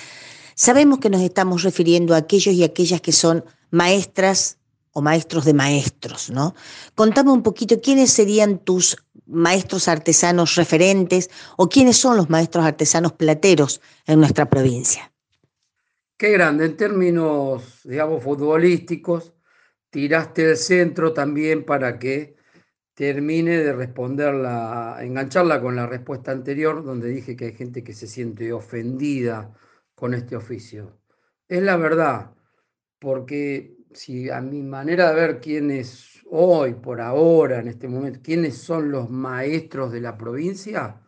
[0.57, 4.59] sabemos que nos estamos refiriendo a aquellos y aquellas que son maestras
[4.91, 6.57] o maestros de maestros, ¿no?
[6.97, 13.13] Contame un poquito quiénes serían tus maestros artesanos referentes o quiénes son los maestros artesanos
[13.13, 15.14] plateros en nuestra provincia.
[16.25, 19.35] Qué grande, en términos, digamos, futbolísticos,
[19.91, 22.37] tiraste el centro también para que
[22.95, 28.07] termine de responderla, engancharla con la respuesta anterior, donde dije que hay gente que se
[28.07, 29.53] siente ofendida
[29.95, 30.99] con este oficio.
[31.47, 32.31] Es la verdad,
[32.99, 38.21] porque si a mi manera de ver quién es hoy, por ahora, en este momento,
[38.23, 41.03] quiénes son los maestros de la provincia,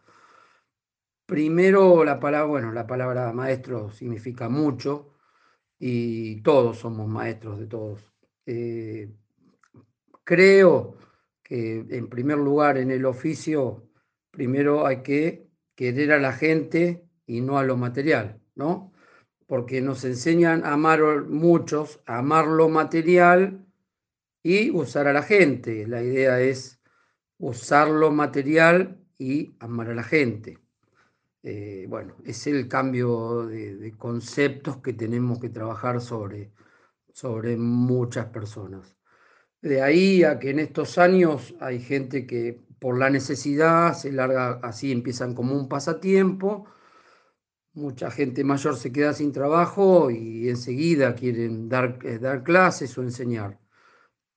[1.27, 5.13] primero la palabra, bueno, la palabra maestro significa mucho
[5.79, 8.13] y todos somos maestros de todos.
[8.47, 9.13] Eh,
[10.25, 10.97] creo
[11.43, 13.89] que en primer lugar en el oficio,
[14.31, 18.93] primero hay que querer a la gente y no a lo material, ¿no?
[19.47, 23.65] Porque nos enseñan a amar muchos, a amar lo material
[24.43, 25.87] y usar a la gente.
[25.87, 26.81] La idea es
[27.39, 30.59] usar lo material y amar a la gente.
[31.49, 36.51] Eh, bueno, es el cambio de, conceptos que tenemos que trabajar sobre,
[37.13, 38.97] sobre muchas personas.
[39.63, 44.59] De ahí a que en estos años hay gente que por la necesidad se larga
[44.65, 46.67] así, empiezan como un pasatiempo.
[47.75, 53.03] Mucha gente mayor se queda sin trabajo y enseguida quieren dar, eh, dar clases o
[53.03, 53.61] enseñar.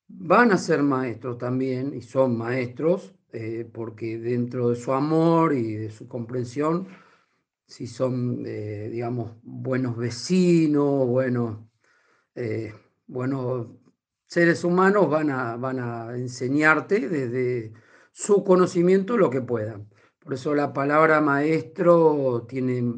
[0.07, 5.75] Van a ser maestros también y son maestros eh, porque dentro de su amor y
[5.75, 6.88] de su comprensión,
[7.65, 11.59] si son, eh, digamos, buenos vecinos, buenos,
[13.07, 13.67] buenos
[14.25, 17.73] seres humanos van a, van a enseñarte desde
[18.11, 19.89] su conocimiento lo que puedan.
[20.19, 22.93] Por eso la palabra maestro tiene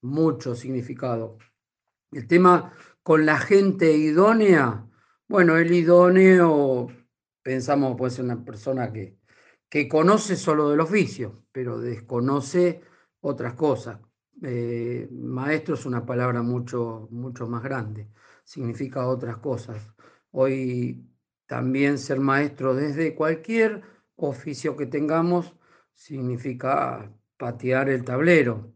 [0.00, 1.38] mucho significado.
[2.12, 4.86] El tema con la gente idónea,
[5.26, 6.88] bueno, el idóneo,
[7.42, 9.18] pensamos, puede ser una persona que,
[9.74, 12.80] que conoce solo del oficio, pero desconoce
[13.22, 13.98] otras cosas.
[14.40, 18.08] Eh, maestro es una palabra mucho, mucho más grande,
[18.44, 19.92] significa otras cosas.
[20.30, 21.10] Hoy
[21.46, 23.82] también ser maestro desde cualquier
[24.14, 25.56] oficio que tengamos
[25.92, 28.72] significa patear el tablero.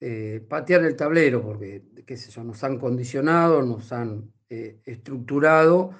[0.00, 5.92] Eh, patear el tablero porque, qué sé yo, nos han condicionado, nos han eh, estructurado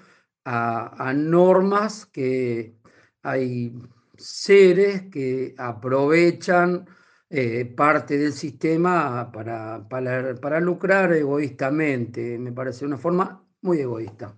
[0.45, 2.77] a, normas que
[3.23, 3.73] hay
[4.19, 6.87] seres que aprovechan
[7.29, 12.39] eh, parte del sistema para, para lucrar egoístamente.
[12.39, 14.37] Me parece una forma muy egoísta.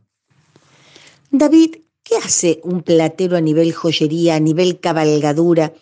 [1.31, 5.73] David, ¿qué hace un platero a nivel joyería, a nivel cabalgadura?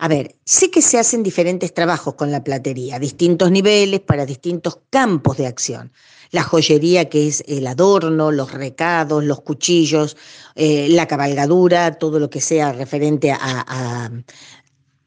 [0.00, 4.78] A ver, sé que se hacen diferentes trabajos con la platería, distintos niveles para distintos
[4.90, 5.92] campos de acción.
[6.30, 10.16] La joyería, que es el adorno, los recados, los cuchillos,
[10.54, 14.10] eh, la cabalgadura, todo lo que sea referente a,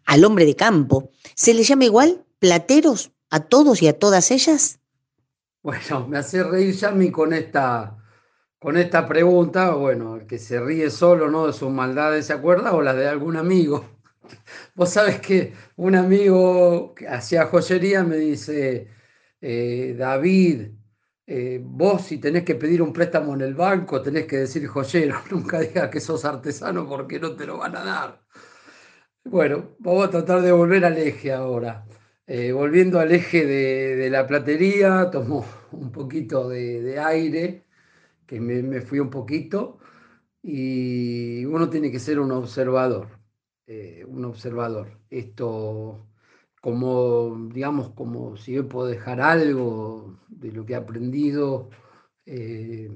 [0.05, 1.11] al hombre de campo.
[1.35, 4.79] ¿Se le llama igual plateros a todos y a todas ellas?
[5.63, 7.97] Bueno, me hace reír Yami con esta
[8.59, 11.47] con esta pregunta, bueno, el que se ríe solo ¿no?
[11.47, 12.73] de sus maldades, ¿se acuerda?
[12.73, 14.00] O las de algún amigo.
[14.75, 18.87] Vos sabés que un amigo que hacía joyería me dice,
[19.41, 20.69] eh, David,
[21.27, 25.15] eh, vos si tenés que pedir un préstamo en el banco, tenés que decir joyero,
[25.31, 28.21] nunca digas que sos artesano porque no te lo van a dar.
[29.23, 31.85] Bueno, vamos a tratar de volver al eje ahora.
[32.27, 37.65] Eh, volviendo al eje de, la platería, tomo un poquito de aire
[38.31, 39.79] que me, fui un poquito
[40.41, 43.09] y uno tiene que ser un observador,
[43.73, 44.99] eh, un observador.
[45.09, 46.07] Esto
[46.61, 51.69] como, digamos, como si yo puedo dejar algo de lo que he aprendido,
[52.25, 52.91] eh,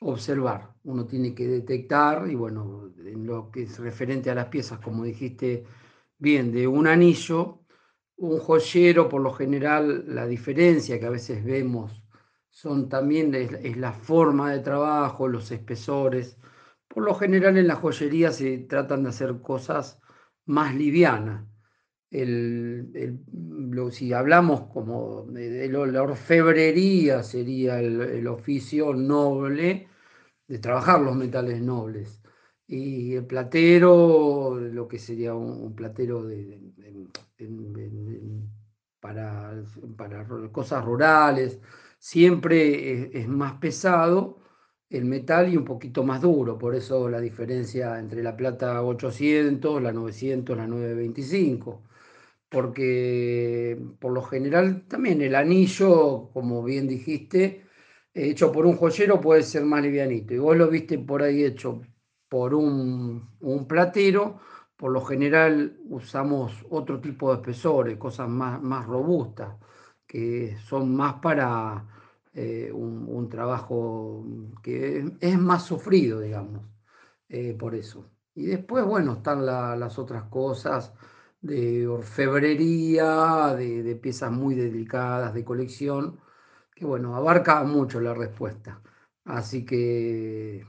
[0.00, 0.74] observar.
[0.84, 5.02] Uno tiene que detectar y bueno, en lo que es referente a las piezas, como
[5.04, 5.64] dijiste
[6.18, 7.64] bien, de un anillo,
[8.16, 12.04] un joyero, por lo general, la diferencia que a veces vemos
[12.50, 16.38] son también es, la forma de trabajo, los espesores.
[16.88, 20.00] Por lo general en la joyería se tratan de hacer cosas
[20.50, 21.46] más livianas.
[23.92, 29.88] si hablamos como de, la orfebrería, sería el, oficio noble
[30.48, 32.22] de trabajar los metales nobles.
[32.66, 36.28] Y el platero, lo que sería un, platero
[39.00, 39.62] para,
[39.96, 41.60] para cosas rurales,
[41.98, 44.39] siempre es, más pesado
[44.90, 49.82] el metal y un poquito más duro, por eso la diferencia entre la plata 800,
[49.82, 51.84] la 900, la 925,
[52.48, 57.66] porque por lo general también el anillo, como bien dijiste,
[58.14, 61.82] hecho por un joyero puede ser más livianito, y vos lo viste por ahí hecho
[62.28, 63.28] por un,
[63.68, 64.40] platero,
[64.76, 69.56] por lo general usamos otro tipo de espesores, cosas más, más robustas,
[70.06, 71.99] que son más para
[72.32, 74.24] eh, un, trabajo
[74.62, 76.64] que es más sufrido, digamos,
[77.28, 78.10] eh, por eso.
[78.34, 80.92] Y después, bueno, están las otras cosas
[81.40, 86.20] de orfebrería, de, piezas muy delicadas, de colección,
[86.74, 88.80] que bueno, abarca mucho la respuesta.
[89.24, 90.64] Así que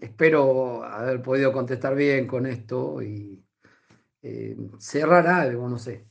[0.00, 3.44] espero haber podido contestar bien con esto y
[4.22, 6.06] eh, cerrar algo, no sé.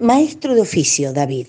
[0.00, 1.48] Maestro de oficio, David.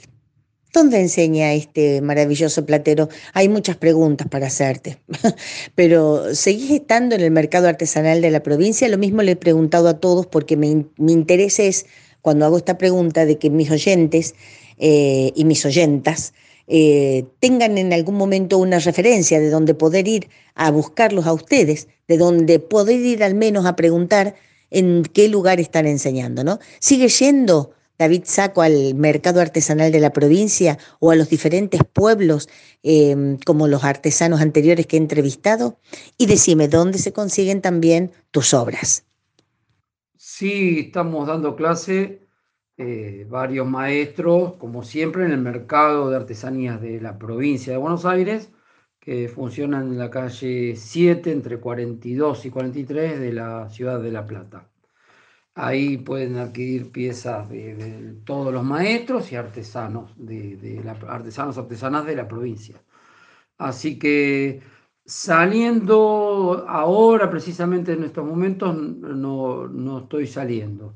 [0.76, 3.08] ¿Dónde enseña este maravilloso platero?
[3.32, 4.98] Hay muchas preguntas para hacerte,
[5.76, 8.90] pero ¿seguís estando en el mercado artesanal de la provincia?
[8.90, 11.86] Lo mismo le he preguntado a todos porque mi, interés es,
[12.22, 14.36] cuando hago esta pregunta, de que mis oyentes
[14.78, 16.34] eh, y mis oyentas
[16.68, 21.88] eh, tengan en algún momento una referencia de donde poder ir a buscarlos a ustedes,
[22.10, 24.36] de donde poder ir al menos a preguntar
[24.72, 26.60] en qué lugar están enseñando, ¿no?
[26.80, 32.50] ¿Sigue yendo David Saco al mercado artesanal de la provincia o a los diferentes pueblos
[32.84, 35.78] em, como los artesanos anteriores que he entrevistado?
[36.18, 39.06] Y decime, ¿dónde se consiguen también tus obras?
[40.18, 42.26] Sí, estamos dando clase
[42.78, 48.06] eh, varios maestros, como siempre, en el mercado de artesanías de la provincia de Buenos
[48.06, 48.52] Aires,
[49.00, 54.26] que funcionan en la calle 7, entre 42 y 43 de la ciudad de La
[54.26, 54.68] Plata.
[55.56, 62.28] Ahí pueden adquirir piezas de, todos los maestros y artesanos, de, artesanos, artesanas de la
[62.28, 62.82] provincia.
[63.58, 64.62] Así que
[65.06, 70.96] saliendo ahora, precisamente en estos momentos, no, no estoy saliendo.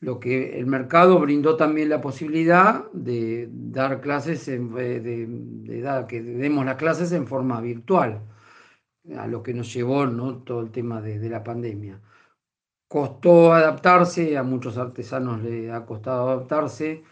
[0.00, 6.66] Lo que el mercado brindó también la posibilidad de dar clases, de, dar, que demos
[6.66, 8.20] las clases en forma virtual,
[9.16, 10.38] a lo que nos llevó ¿no?
[10.38, 12.00] todo el tema de la pandemia
[12.88, 17.04] costó adaptarse, a muchos artesanos le ha costado adaptarse.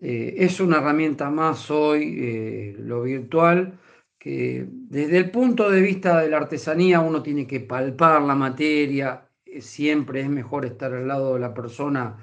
[0.00, 3.78] Eh, es una herramienta más hoy, eh, lo virtual,
[4.18, 9.28] que desde el punto de vista de la artesanía uno tiene que palpar la materia,
[9.44, 12.18] eh, siempre es mejor estar al lado de la persona,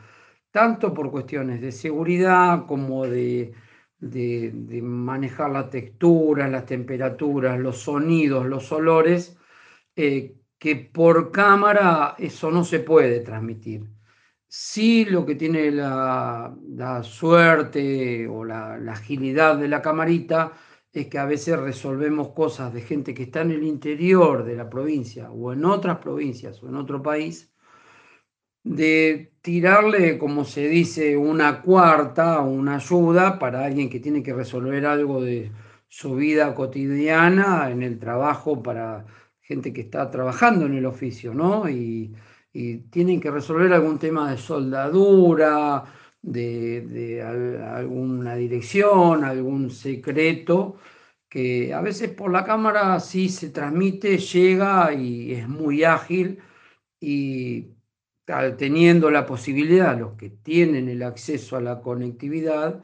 [0.51, 3.53] tanto por cuestiones de seguridad como de,
[3.99, 9.37] de manejar la textura, las temperaturas, los sonidos, los olores,
[10.59, 13.89] que por cámara eso no se puede transmitir.
[14.47, 16.53] Sí lo que tiene la,
[17.03, 20.53] suerte o la, agilidad de la camarita
[20.91, 24.69] es que a veces resolvemos cosas de gente que está en el interior de la
[24.69, 27.53] provincia o en otras provincias o en otro país,
[28.63, 34.33] de tirarle, como se dice, una cuarta o una ayuda para alguien que tiene que
[34.33, 35.51] resolver algo de
[35.87, 39.05] su vida cotidiana en el trabajo para
[39.49, 41.67] gente que está trabajando en el oficio, ¿no?
[41.69, 42.15] Y,
[42.91, 45.85] tienen que resolver algún tema de soldadura,
[46.21, 50.77] de, alguna dirección, algún secreto,
[51.29, 56.39] que a veces por la cámara sí se transmite, llega y es muy ágil
[56.99, 57.67] y
[58.57, 62.83] teniendo la posibilidad, los que tienen el acceso a la conectividad,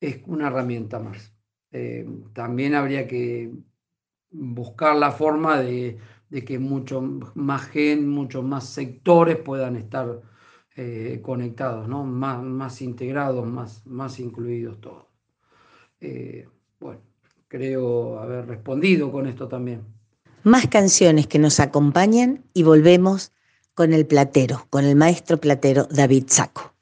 [0.00, 1.32] es una herramienta más.
[1.72, 3.50] Eh, también habría que
[4.30, 5.98] buscar la forma de,
[6.46, 7.00] que mucho
[7.34, 10.20] más gente, muchos más sectores puedan estar
[10.76, 15.06] eh, conectados, más, integrados, más, más incluidos todos.
[16.00, 16.46] Eh,
[16.78, 17.00] bueno,
[17.48, 19.82] creo haber respondido con esto también.
[20.44, 23.32] Más canciones que nos acompañan y volvemos
[23.74, 26.77] con el platero, con el maestro platero David Saco.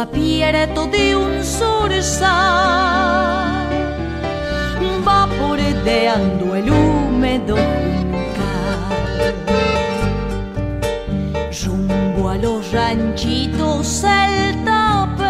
[0.00, 2.30] Abierto de un zorzal
[5.38, 9.34] moldeando el húmedo juncal.
[11.64, 15.24] Rumbo a los ranchitos el tape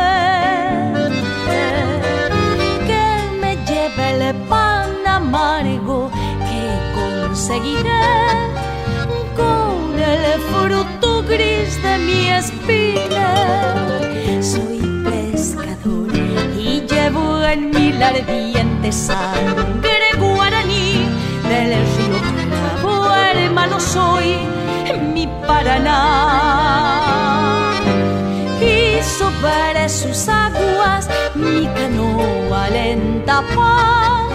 [2.86, 3.06] que
[3.40, 6.10] me lleve el pan amargo
[6.48, 6.62] que
[6.94, 7.99] conseguiré
[11.82, 13.28] de mi espina.
[14.40, 16.08] Soy pescador
[16.56, 21.06] y llevo en mi ardiente sangre guaraní
[21.48, 22.20] del río
[22.50, 24.36] Bravo, hermano soy
[25.14, 26.00] mi Paraná.
[28.60, 34.32] Y sobre sus aguas mi canoa lenta paz,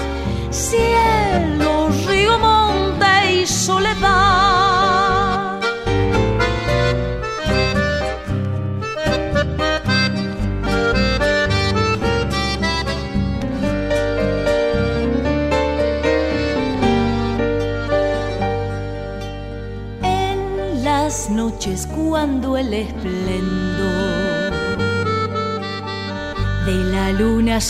[0.49, 4.64] cielo, río, monte y soledad.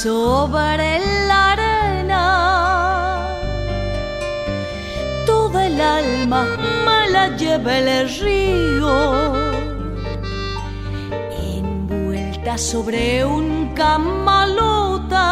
[0.05, 2.25] Sobre la arena.
[5.25, 6.41] Toda el alma
[6.85, 8.93] me la lleva el río,
[11.57, 15.27] envuelta sobre un camalota.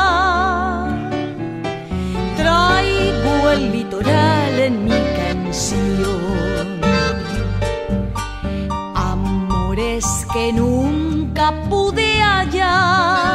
[2.36, 6.68] Traigo el litoral en mi canción,
[8.96, 13.33] amores que nunca pude hallar.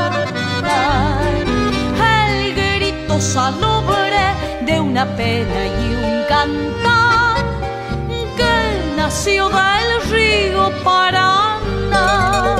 [3.18, 7.44] Grito salobre de una pena y un cantar
[8.36, 12.56] que nació del río Paraná.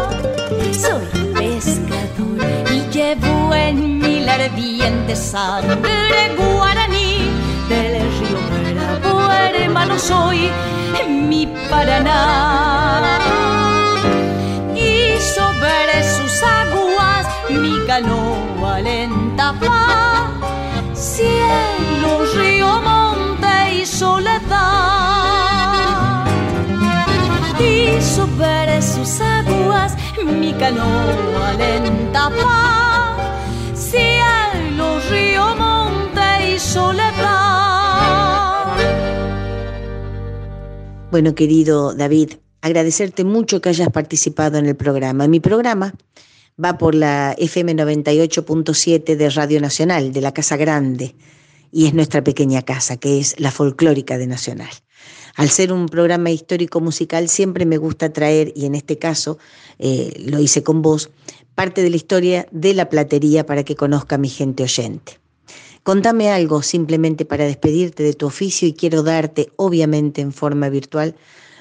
[0.72, 2.38] Soy pescador
[2.72, 7.30] y llevo en mi ardiente sangre guaraní
[7.68, 8.38] del río
[8.74, 10.50] Bravo, hermano soy
[11.09, 13.18] mi Paraná
[14.74, 20.38] y sobre sus aguas mi canoa lenta va,
[21.18, 24.54] cielo, río, monte y soledad.
[27.58, 33.34] Y sobre sus aguas mi canoa lenta va,
[33.74, 37.16] cielo, río, monte y soledad.
[41.10, 45.26] Bueno, querido David, agradecerte mucho que hayas participado en el programa.
[45.26, 45.94] Mi programa
[46.62, 51.14] va por la FM 98.7 de Radio Nacional, de la Casa Grande,
[51.70, 54.70] y es nuestra pequeña casa, que es la folclórica de Nacional.
[55.36, 59.38] Al ser un programa histórico musical, siempre me gusta traer, y en este caso
[59.78, 61.11] eh, lo hice con vos,
[61.54, 65.20] parte de la historia de la platería para que conozca mi gente oyente.
[65.84, 71.14] Contame algo simplemente para despedirte de tu oficio y quiero darte, obviamente en forma virtual,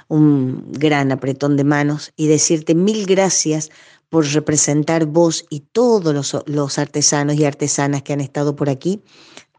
[0.08, 3.70] un gran apretón de manos y decirte mil gracias
[4.10, 9.02] por representar vos y todos los, los, artesanos y artesanas que han estado por aquí,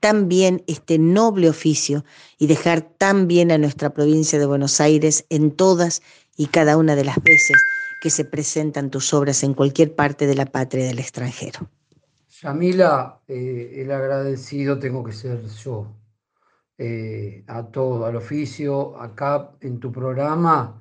[0.00, 2.04] tan bien este noble oficio
[2.38, 6.02] y dejar tan bien a nuestra provincia de Buenos Aires en todas
[6.36, 7.62] y cada una de las veces
[8.00, 11.68] que se presentan tus obras en cualquier parte de la patria del extranjero.
[12.40, 15.92] Yamila, eh, el agradecido tengo que ser yo.
[16.80, 20.80] Eh, a todo, al oficio, acá en tu programa,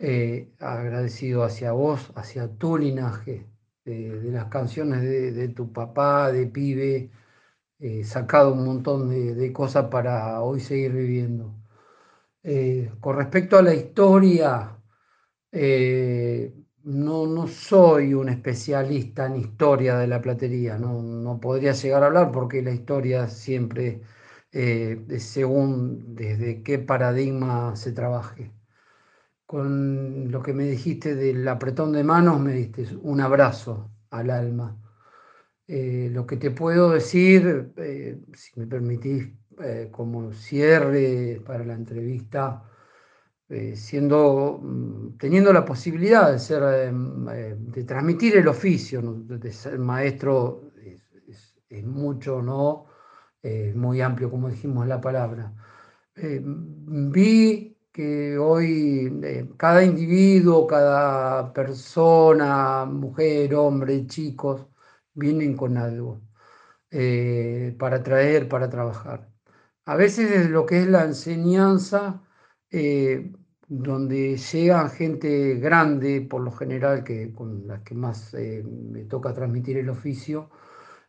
[0.00, 3.46] eh, agradecido hacia vos, hacia tu linaje,
[3.84, 7.10] de, las canciones de, tu papá, de pibe,
[7.80, 11.54] eh, sacado un montón de, cosas para hoy seguir viviendo.
[12.42, 14.76] Eh, con respecto a la historia,
[16.84, 22.32] no, soy un especialista en historia de la platería, no, no podría llegar a hablar
[22.32, 24.02] porque la historia siempre
[24.52, 28.50] eh, según desde qué paradigma se trabaje.
[29.50, 34.80] Con lo que me dijiste del apretón de manos, me diste un abrazo al alma.
[35.66, 39.26] Eh, lo que te puedo decir, eh, si me permitís,
[39.60, 42.62] eh, como cierre para la entrevista,
[43.74, 44.62] siendo,
[45.18, 51.84] teniendo la posibilidad de ser, de transmitir el oficio, de ser maestro, es, es, es
[51.84, 52.86] mucho, ¿no?
[53.74, 55.52] muy amplio, como dijimos la palabra.
[56.14, 64.66] Vi que hoy eh, cada individuo, cada persona, mujer, hombre, chicos,
[65.14, 66.20] vienen con algo
[66.90, 69.30] eh, para traer, para trabajar.
[69.86, 72.22] A veces lo que es la enseñanza,
[73.68, 79.78] donde llega gente grande, por lo general, que con las que más me toca transmitir
[79.78, 80.50] el oficio,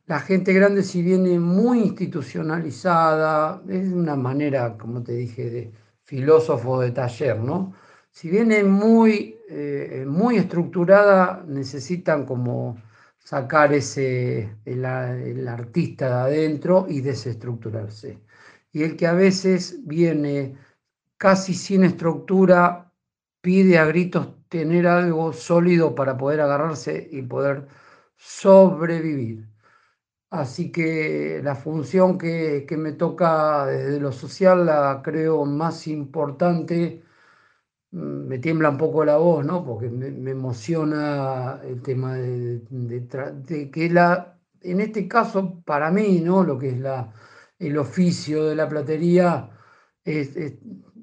[0.07, 5.71] la gente grande si viene muy institucionalizada, es una manera, como te dije, de
[6.11, 7.73] filósofo de taller, ¿no?
[8.11, 12.75] Si viene muy, eh, muy estructurada, necesitan como
[13.17, 18.19] sacar ese, el artista de adentro y desestructurarse.
[18.73, 20.57] Y el que a veces viene
[21.17, 22.91] casi sin estructura,
[23.41, 27.67] pide a gritos tener algo sólido para poder agarrarse y poder
[28.17, 29.50] sobrevivir.
[30.31, 37.03] Así que la función que, me toca desde lo social la creo más importante.
[37.91, 39.65] Mm, me tiembla un poco la voz, ¿no?
[39.65, 46.43] Porque me, emociona el tema de, que la, en este caso, para mí, ¿no?
[46.43, 47.13] Lo que es la,
[47.59, 49.49] el oficio de la platería,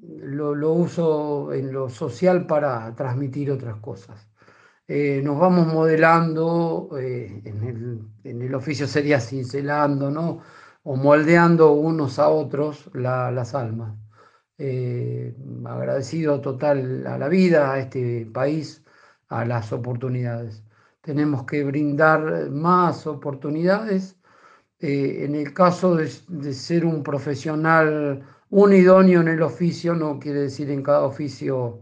[0.03, 4.28] lo, lo uso en lo social para transmitir otras cosas.
[4.91, 10.41] Eh, nos vamos modelando, eh, en, el, oficio sería cincelando, ¿no?
[10.83, 13.95] O moldeando unos a otros las almas.
[14.57, 15.35] Eh,
[15.65, 18.83] agradecido total a la vida, a este país,
[19.29, 20.63] a las oportunidades.
[21.01, 24.17] Tenemos que brindar más oportunidades.
[24.79, 30.41] en el caso de, de ser un profesional, un idóneo en el oficio, no quiere
[30.41, 31.81] decir en cada oficio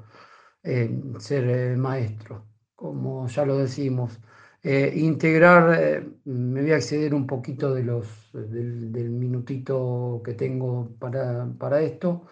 [1.20, 2.48] ser maestro
[2.78, 4.20] como ya lo decimos.
[4.64, 10.92] Eh, integrar, eh, me voy a acceder un poquito de los, del, minutito que tengo
[11.00, 12.28] para, esto.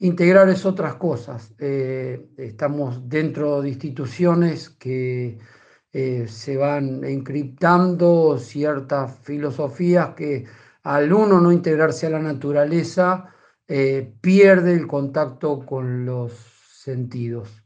[0.00, 1.54] Integrar es otras cosas.
[1.58, 5.38] Eh, estamos dentro de instituciones que
[5.92, 10.44] se van encriptando ciertas filosofías que
[10.84, 13.34] al uno no integrarse a la naturaleza,
[14.20, 16.32] pierde el contacto con los
[16.72, 17.64] sentidos.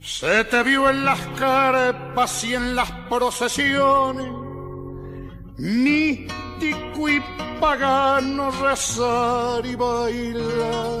[0.00, 4.32] Se te vio en las carpas y en las procesiones,
[5.56, 6.41] místico
[7.08, 7.20] y
[7.60, 11.00] pagano rezar y bailar,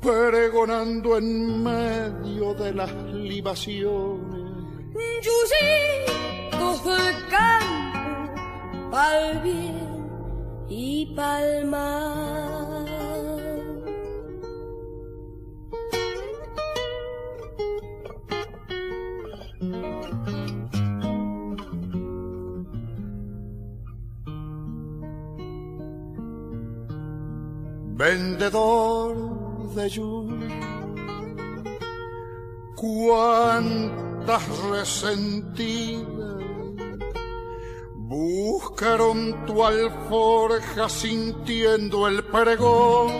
[0.00, 4.40] pregonando en medio de las libaciones.
[5.22, 10.06] Yuyitos del campo, pa'l bien
[10.68, 12.59] y pa'l mal.
[28.00, 29.14] Vendedor
[29.74, 30.70] de lluvia.
[32.74, 36.42] Cuántas resentidas
[37.96, 43.12] buscaron tu alforja sintiendo el pregón.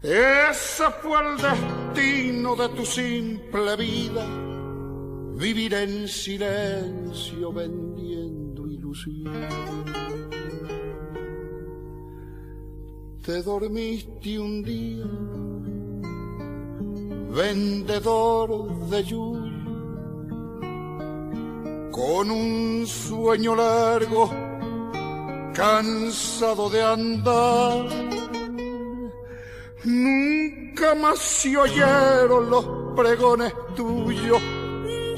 [0.00, 4.24] Ese fue el destino de tu simple vida,
[5.34, 10.17] vivir en silencio vendiendo ilusión.
[13.28, 15.04] Te dormiste un día,
[17.30, 18.48] vendedor
[18.88, 19.52] de yuyo,
[21.90, 24.30] con un sueño largo,
[25.52, 27.84] cansado de andar.
[29.84, 32.64] Nunca más se oyeron los
[32.96, 34.40] pregones tuyos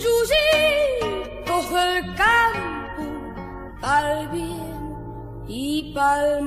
[0.03, 3.05] yuyitos del campo,
[3.81, 4.97] pa'l bien
[5.47, 6.43] y pa'l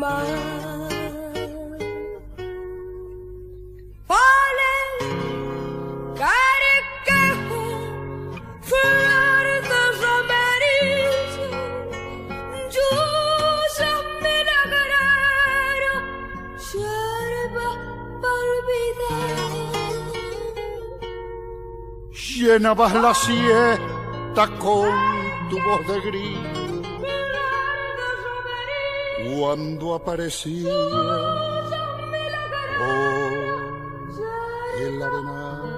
[22.44, 24.90] llenabas la siesta con
[25.50, 26.38] tu voz de gris
[29.36, 30.70] cuando aparecía
[32.82, 33.13] oh,
[34.88, 35.73] el arenal